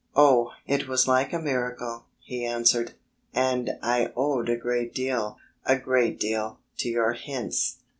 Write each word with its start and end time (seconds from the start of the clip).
"Oh, 0.15 0.49
it 0.65 0.87
was 0.87 1.07
like 1.07 1.31
a 1.31 1.37
miracle," 1.37 2.05
he 2.21 2.43
answered, 2.43 2.93
"and 3.35 3.69
I 3.83 4.11
owed 4.15 4.49
a 4.49 4.57
great 4.57 4.95
deal 4.95 5.37
a 5.63 5.77
great 5.77 6.19
deal 6.19 6.57
to 6.79 6.89
your 6.89 7.13
hints...." 7.13 7.77